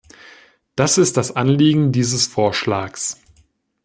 [0.75, 3.21] Das ist das Anliegen dieses Vorschlags.